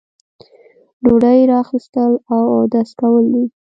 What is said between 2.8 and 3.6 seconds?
کول دي.